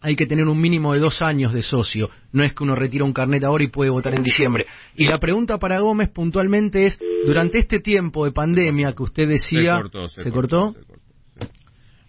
hay 0.00 0.16
que 0.16 0.26
tener 0.26 0.48
un 0.48 0.60
mínimo 0.60 0.92
de 0.92 0.98
dos 0.98 1.22
años 1.22 1.52
de 1.52 1.62
socio. 1.62 2.10
No 2.32 2.42
es 2.42 2.52
que 2.52 2.64
uno 2.64 2.74
retira 2.74 3.04
un 3.04 3.12
carnet 3.12 3.44
ahora 3.44 3.62
y 3.62 3.68
puede 3.68 3.90
votar 3.90 4.12
en 4.16 4.24
diciembre. 4.24 4.66
Y 4.96 5.06
la 5.06 5.20
pregunta 5.20 5.58
para 5.58 5.78
Gómez 5.78 6.08
puntualmente 6.08 6.86
es, 6.86 6.98
durante 7.24 7.60
este 7.60 7.78
tiempo 7.78 8.24
de 8.24 8.32
pandemia 8.32 8.92
que 8.92 9.04
usted 9.04 9.28
decía... 9.28 9.80
¿Se 10.16 10.32
cortó? 10.32 10.74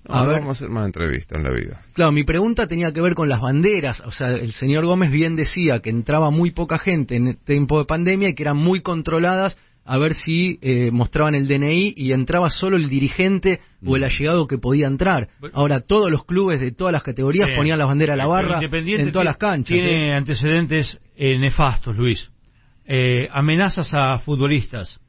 A 0.10 0.26
ver, 0.26 0.40
vamos 0.40 0.58
a 0.58 0.60
hacer 0.60 0.70
más 0.70 0.86
entrevistas 0.86 1.38
en 1.38 1.44
la 1.44 1.52
vida. 1.52 1.82
Claro, 1.94 2.12
mi 2.12 2.24
pregunta 2.24 2.68
tenía 2.68 2.92
que 2.92 3.02
ver 3.02 3.14
con 3.14 3.30
las 3.30 3.42
banderas. 3.42 4.02
O 4.02 4.12
sea, 4.12 4.30
el 4.30 4.54
señor 4.54 4.86
Gómez 4.86 5.12
bien 5.12 5.36
decía 5.36 5.80
que 5.80 5.90
entraba 5.90 6.30
muy 6.30 6.52
poca 6.52 6.78
gente 6.78 7.16
en 7.16 7.28
el 7.28 7.38
tiempo 7.38 7.80
de 7.80 7.86
pandemia 7.86 8.30
y 8.30 8.36
que 8.36 8.44
eran 8.44 8.58
muy 8.58 8.82
controladas 8.82 9.58
a 9.88 9.98
ver 9.98 10.14
si 10.14 10.60
eh, 10.62 10.92
mostraban 10.92 11.34
el 11.34 11.48
DNI 11.48 11.94
y 11.96 12.12
entraba 12.12 12.50
solo 12.50 12.76
el 12.76 12.90
dirigente 12.90 13.62
o 13.86 13.96
el 13.96 14.02
mm. 14.02 14.06
allegado 14.06 14.48
que 14.48 14.58
podía 14.58 14.86
entrar. 14.86 15.30
Ahora, 15.54 15.80
todos 15.80 16.12
los 16.12 16.26
clubes 16.26 16.60
de 16.60 16.72
todas 16.72 16.92
las 16.92 17.04
categorías 17.04 17.52
ponían 17.56 17.80
la 17.80 17.86
bandera 17.86 18.14
a 18.14 18.18
la 18.18 18.28
barra 18.28 18.60
en 18.62 19.12
todas 19.12 19.26
las 19.26 19.38
canchas. 19.38 19.74
Tiene 19.74 20.14
antecedentes 20.14 21.00
eh, 21.16 21.38
nefastos, 21.40 21.96
Luis. 21.96 22.30
Eh, 22.86 23.30
amenazas 23.32 23.94
a 23.94 24.18
futbolistas, 24.20 25.00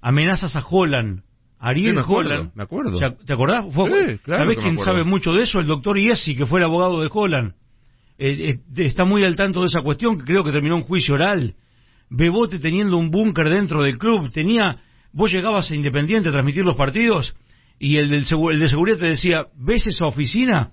amenazas 0.00 0.54
a 0.54 0.64
Holland, 0.68 1.22
Ariel 1.58 1.94
me 1.94 2.02
Holland. 2.06 2.52
Me 2.54 2.62
acuerdo. 2.62 2.98
¿Te 2.98 3.32
acordás? 3.32 3.64
¿Sabés 4.24 4.58
quién 4.58 4.78
sabe 4.78 5.04
mucho 5.04 5.32
de 5.32 5.42
eso? 5.42 5.60
El 5.60 5.66
doctor 5.66 5.98
Iesi, 5.98 6.36
que 6.36 6.46
fue 6.46 6.60
el 6.60 6.64
abogado 6.64 7.00
de 7.00 7.08
Holland. 7.12 7.54
está 8.18 9.04
muy 9.04 9.24
al 9.24 9.36
tanto 9.36 9.60
de 9.60 9.66
esa 9.66 9.80
cuestión, 9.82 10.18
que 10.18 10.24
creo 10.24 10.44
que 10.44 10.52
terminó 10.52 10.76
un 10.76 10.82
juicio 10.82 11.14
oral 11.14 11.54
Bebote 12.10 12.58
teniendo 12.58 12.96
un 12.96 13.10
búnker 13.10 13.48
dentro 13.48 13.82
del 13.82 13.98
club, 13.98 14.30
tenía, 14.32 14.78
vos 15.12 15.30
llegabas 15.30 15.70
a 15.70 15.74
Independiente 15.74 16.28
a 16.28 16.32
transmitir 16.32 16.64
los 16.64 16.76
partidos 16.76 17.34
y 17.78 17.96
el, 17.96 18.10
del, 18.10 18.24
el 18.52 18.58
de 18.58 18.68
seguridad 18.68 18.98
te 18.98 19.06
decía, 19.06 19.46
¿ves 19.56 19.86
esa 19.86 20.06
oficina? 20.06 20.70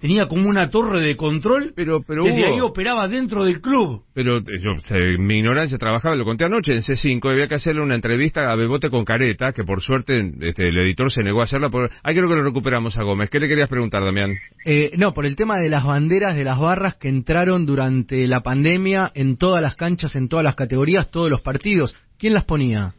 Tenía 0.00 0.26
como 0.26 0.48
una 0.48 0.70
torre 0.70 1.00
de 1.00 1.16
control, 1.16 1.72
pero, 1.74 2.02
pero 2.06 2.24
desde 2.24 2.46
ahí 2.46 2.60
operaba 2.60 3.08
dentro 3.08 3.44
del 3.44 3.60
club. 3.60 4.02
Pero 4.14 4.38
eh, 4.38 4.42
yo, 4.60 4.72
mi 5.18 5.38
ignorancia 5.38 5.78
trabajaba, 5.78 6.14
lo 6.14 6.24
conté 6.24 6.44
anoche 6.44 6.72
en 6.72 6.80
C5, 6.80 7.30
había 7.30 7.48
que 7.48 7.54
hacerle 7.54 7.82
una 7.82 7.94
entrevista 7.94 8.50
a 8.50 8.56
Bebote 8.56 8.90
con 8.90 9.04
Careta, 9.04 9.52
que 9.52 9.64
por 9.64 9.80
suerte 9.80 10.32
este, 10.40 10.68
el 10.68 10.78
editor 10.78 11.10
se 11.10 11.22
negó 11.22 11.40
a 11.40 11.44
hacerla. 11.44 11.70
Por... 11.70 11.90
Ahí 12.02 12.14
creo 12.14 12.28
que 12.28 12.36
lo 12.36 12.42
recuperamos 12.42 12.96
a 12.98 13.02
Gómez. 13.02 13.30
¿Qué 13.30 13.40
le 13.40 13.48
querías 13.48 13.68
preguntar, 13.68 14.04
Damián? 14.04 14.36
Eh, 14.66 14.92
no, 14.96 15.14
por 15.14 15.26
el 15.26 15.36
tema 15.36 15.56
de 15.56 15.68
las 15.68 15.84
banderas 15.84 16.36
de 16.36 16.44
las 16.44 16.58
barras 16.58 16.96
que 16.96 17.08
entraron 17.08 17.66
durante 17.66 18.26
la 18.26 18.40
pandemia 18.40 19.10
en 19.14 19.36
todas 19.36 19.62
las 19.62 19.76
canchas, 19.76 20.16
en 20.16 20.28
todas 20.28 20.44
las 20.44 20.56
categorías, 20.56 21.10
todos 21.10 21.30
los 21.30 21.40
partidos. 21.40 21.96
¿Quién 22.18 22.34
las 22.34 22.44
ponía? 22.44 22.94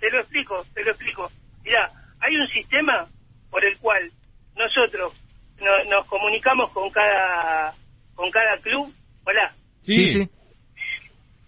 Te 0.00 0.10
lo 0.10 0.20
explico, 0.20 0.64
te 0.74 0.82
lo 0.84 0.90
explico. 0.92 1.30
Mira, 1.64 1.90
hay 2.20 2.36
un 2.36 2.48
sistema 2.48 3.06
por 3.50 3.64
el 3.64 3.76
cual 3.78 4.10
nosotros 4.56 5.12
nos 5.60 6.06
comunicamos 6.06 6.70
con 6.72 6.90
cada 6.90 7.74
con 8.14 8.30
cada 8.30 8.58
club. 8.58 8.92
Hola. 9.24 9.54
Sí, 9.82 10.08
sí. 10.08 10.28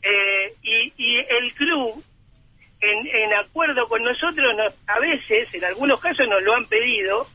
Eh, 0.02 0.54
y, 0.62 0.92
y 0.97 1.19
el 1.19 1.54
club, 1.54 2.02
en, 2.81 3.07
en 3.07 3.35
acuerdo 3.35 3.88
con 3.88 4.02
nosotros, 4.02 4.57
nos, 4.57 4.75
a 4.88 4.99
veces, 4.99 5.52
en 5.54 5.64
algunos 5.64 6.00
casos 6.00 6.26
nos 6.28 6.42
lo 6.42 6.54
han 6.54 6.66
pedido, 6.66 7.26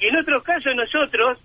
y 0.00 0.06
en 0.06 0.16
otros 0.16 0.42
casos 0.42 0.74
nosotros 0.74 1.38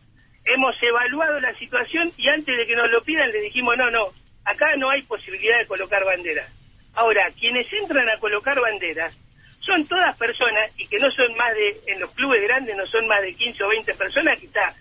hemos 0.46 0.76
evaluado 0.82 1.40
la 1.40 1.54
situación 1.56 2.12
y 2.18 2.28
antes 2.28 2.58
de 2.58 2.66
que 2.66 2.76
nos 2.76 2.90
lo 2.92 3.04
pidan 3.04 3.32
le 3.32 3.42
dijimos, 3.42 3.78
no, 3.78 3.90
no, 3.92 4.08
acá 4.46 4.76
no 4.78 4.90
hay 4.90 5.02
posibilidad 5.04 5.60
de 5.60 5.68
colocar 5.68 6.04
banderas. 6.04 6.52
Ahora, 6.96 7.32
quienes 7.40 7.72
entran 7.74 8.10
a 8.10 8.20
colocar 8.20 8.60
banderas 8.60 9.18
son 9.66 9.88
todas 9.88 10.18
personas 10.18 10.72
y 10.78 10.88
que 10.88 11.00
no 11.00 11.10
son 11.12 11.36
más 11.38 11.54
de, 11.56 11.92
en 11.92 12.00
los 12.00 12.12
clubes 12.14 12.42
grandes 12.44 12.76
no 12.76 12.86
son 12.88 13.08
más 13.08 13.22
de 13.22 13.34
15 13.34 13.64
o 13.64 13.70
20 13.70 13.94
personas 13.94 14.40
que 14.40 14.48
está 14.48 14.74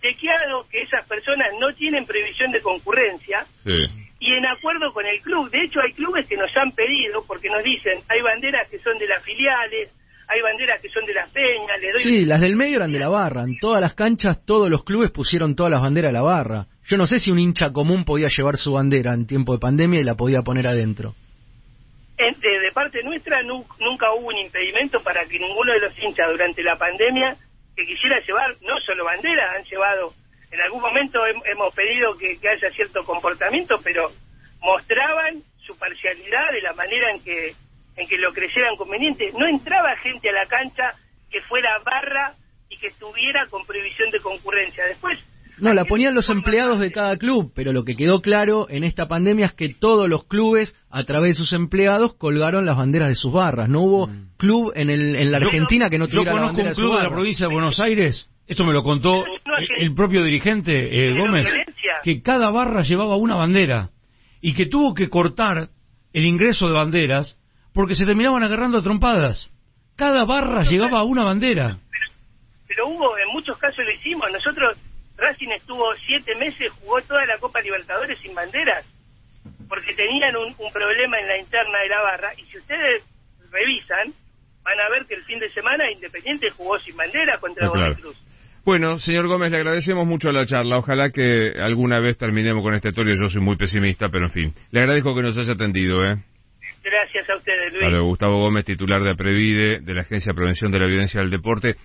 chequeado 0.00 0.66
que 0.70 0.82
esas 0.82 1.06
personas 1.08 1.48
no 1.58 1.74
tienen 1.74 2.06
previsión 2.06 2.52
de 2.52 2.60
concurrencia 2.60 3.44
y 4.20 4.32
en 4.32 4.46
acuerdo 4.46 4.92
con 4.92 5.06
el 5.06 5.20
club. 5.20 5.50
De 5.50 5.64
hecho, 5.64 5.80
hay 5.80 5.92
clubes 5.92 6.26
que 6.26 6.36
nos 6.36 6.50
han 6.56 6.72
pedido, 6.72 7.24
porque 7.26 7.48
nos 7.48 7.62
dicen, 7.62 7.98
hay 8.08 8.20
banderas 8.20 8.68
que 8.68 8.78
son 8.78 8.98
de 8.98 9.06
las 9.06 9.22
filiales, 9.22 9.90
hay 10.26 10.40
banderas 10.40 10.80
que 10.80 10.88
son 10.88 11.04
de 11.06 11.14
las 11.14 11.30
peñas. 11.30 11.80
Le 11.80 11.92
doy 11.92 12.02
sí, 12.02 12.24
las 12.24 12.40
del 12.40 12.56
medio 12.56 12.76
eran 12.76 12.92
de 12.92 12.98
la 12.98 13.08
barra. 13.08 13.42
En 13.42 13.58
todas 13.58 13.80
las 13.80 13.94
canchas, 13.94 14.44
todos 14.44 14.68
los 14.68 14.84
clubes 14.84 15.10
pusieron 15.10 15.54
todas 15.54 15.70
las 15.70 15.80
banderas 15.80 16.10
a 16.10 16.12
la 16.12 16.22
barra. 16.22 16.66
Yo 16.84 16.96
no 16.96 17.06
sé 17.06 17.18
si 17.18 17.30
un 17.30 17.38
hincha 17.38 17.70
común 17.70 18.04
podía 18.04 18.28
llevar 18.28 18.56
su 18.56 18.72
bandera 18.72 19.14
en 19.14 19.26
tiempo 19.26 19.52
de 19.52 19.60
pandemia 19.60 20.00
y 20.00 20.04
la 20.04 20.14
podía 20.14 20.42
poner 20.42 20.66
adentro 20.66 21.14
de, 22.18 22.72
parte 22.72 23.02
nuestra 23.04 23.42
nunca 23.42 24.12
hubo 24.12 24.28
un 24.28 24.38
impedimento 24.38 25.00
para 25.02 25.24
que 25.26 25.38
ninguno 25.38 25.72
de 25.72 25.80
los 25.80 25.98
hinchas 25.98 26.28
durante 26.30 26.62
la 26.62 26.76
pandemia 26.76 27.36
que 27.76 27.86
quisiera 27.86 28.18
llevar 28.20 28.56
no 28.62 28.76
solo 28.80 29.04
bandera, 29.04 29.52
han 29.52 29.62
llevado, 29.64 30.12
en 30.50 30.60
algún 30.60 30.82
momento 30.82 31.20
hemos 31.26 31.72
pedido 31.74 32.18
que, 32.18 32.36
haya 32.48 32.70
cierto 32.74 33.04
comportamiento, 33.04 33.76
pero 33.84 34.10
mostraban 34.60 35.42
su 35.64 35.78
parcialidad 35.78 36.50
de 36.50 36.62
la 36.62 36.72
manera 36.72 37.12
en 37.12 37.22
que 37.22 37.54
en 37.96 38.06
que 38.06 38.16
lo 38.18 38.32
creyeran 38.32 38.76
conveniente. 38.76 39.32
No 39.36 39.48
entraba 39.48 39.96
gente 39.96 40.28
a 40.28 40.32
la 40.32 40.46
cancha 40.46 40.94
que 41.30 41.40
fuera 41.42 41.80
barra 41.80 42.34
y 42.68 42.78
que 42.78 42.88
estuviera 42.88 43.46
con 43.48 43.66
previsión 43.66 44.08
de 44.10 44.20
concurrencia. 44.20 44.86
Después 44.86 45.18
no, 45.60 45.72
la 45.72 45.84
ponían 45.84 46.14
los 46.14 46.28
empleados 46.28 46.80
de 46.80 46.92
cada 46.92 47.16
club, 47.16 47.52
pero 47.54 47.72
lo 47.72 47.84
que 47.84 47.96
quedó 47.96 48.20
claro 48.20 48.66
en 48.68 48.84
esta 48.84 49.08
pandemia 49.08 49.46
es 49.46 49.52
que 49.52 49.74
todos 49.74 50.08
los 50.08 50.24
clubes, 50.24 50.74
a 50.90 51.04
través 51.04 51.30
de 51.30 51.34
sus 51.34 51.52
empleados, 51.52 52.14
colgaron 52.14 52.66
las 52.66 52.76
banderas 52.76 53.08
de 53.08 53.14
sus 53.14 53.32
barras. 53.32 53.68
No 53.68 53.82
hubo 53.82 54.06
mm. 54.06 54.36
club 54.36 54.72
en, 54.74 54.90
el, 54.90 55.16
en 55.16 55.30
la 55.30 55.38
Argentina 55.38 55.88
que 55.90 55.98
no 55.98 56.06
tuviera 56.06 56.32
Yo 56.32 56.38
conozco 56.38 56.62
un 56.62 56.74
club 56.74 56.96
de, 56.96 57.02
la 57.02 57.10
provincia 57.10 57.46
de 57.46 57.52
Buenos 57.52 57.80
Aires, 57.80 58.28
esto 58.48 58.64
me 58.64 58.72
lo 58.72 58.82
contó 58.82 59.24
el 59.76 59.94
propio 59.94 60.24
dirigente 60.24 60.72
eh, 60.72 61.18
Gómez, 61.18 61.46
que 62.02 62.22
cada 62.22 62.50
barra 62.50 62.80
llevaba 62.80 63.16
una 63.16 63.36
bandera 63.36 63.90
y 64.40 64.54
que 64.54 64.66
tuvo 64.66 64.94
que 64.94 65.10
cortar 65.10 65.68
el 66.14 66.24
ingreso 66.24 66.66
de 66.66 66.72
banderas 66.72 67.36
porque 67.74 67.94
se 67.94 68.06
terminaban 68.06 68.42
agarrando 68.42 68.78
a 68.78 68.82
trompadas. 68.82 69.50
Cada 69.96 70.24
barra 70.24 70.62
llevaba 70.62 71.02
una 71.02 71.24
bandera. 71.24 71.78
pero 72.66 72.88
hubo, 72.88 73.18
en 73.18 73.28
muchos 73.34 73.58
casos 73.58 73.84
lo 73.84 73.92
hicimos. 73.92 74.30
Nosotros 74.32 74.76
Racing 75.38 75.52
estuvo 75.52 75.94
siete 76.06 76.34
meses, 76.34 76.72
jugó 76.80 77.00
toda 77.02 77.24
la 77.26 77.38
Copa 77.38 77.60
Libertadores 77.60 78.18
sin 78.18 78.34
banderas, 78.34 78.84
porque 79.68 79.94
tenían 79.94 80.34
un, 80.36 80.54
problema 80.72 81.20
en 81.20 81.28
la 81.28 81.38
interna 81.38 81.78
de 81.80 81.88
la 81.88 82.02
barra, 82.02 82.32
y 82.36 82.42
si 82.50 82.58
ustedes 82.58 83.04
revisan, 83.50 84.12
van 84.64 84.80
a 84.80 84.90
ver 84.90 85.06
que 85.06 85.14
el 85.14 85.22
fin 85.24 85.38
de 85.38 85.48
semana 85.50 85.90
Independiente 85.90 86.50
jugó 86.50 86.78
sin 86.80 86.96
bandera 86.96 87.38
contra 87.38 87.68
ah, 87.68 87.94
Cruz. 88.00 88.16
Bueno, 88.64 88.98
señor 88.98 89.28
Gómez, 89.28 89.52
le 89.52 89.58
agradecemos 89.58 90.06
mucho 90.06 90.30
la 90.30 90.44
charla. 90.44 90.78
Ojalá 90.78 91.10
que 91.10 91.52
alguna 91.58 92.00
vez 92.00 92.18
terminemos 92.18 92.62
con 92.62 92.74
esta 92.74 92.88
historia. 92.88 93.14
Yo 93.18 93.30
soy 93.30 93.40
muy 93.40 93.56
pesimista, 93.56 94.10
pero 94.10 94.26
en 94.26 94.32
fin. 94.32 94.54
Le 94.72 94.80
agradezco 94.80 95.14
que 95.14 95.22
nos 95.22 95.38
haya 95.38 95.54
atendido, 95.54 96.04
¿eh? 96.04 96.16
Gracias 96.84 97.30
a 97.30 97.36
ustedes, 97.36 97.72
Luis. 97.72 98.00
Gustavo 98.02 98.40
Gómez, 98.40 98.64
titular 98.66 99.02
de 99.02 99.10
APREVIDE, 99.12 99.80
de 99.80 99.94
la 99.94 100.02
Agencia 100.02 100.32
de 100.32 100.36
Prevención 100.36 100.70
de 100.70 100.78
la 100.80 100.86
Violencia 100.86 101.20
del 101.20 101.30
Deporte. 101.30 101.76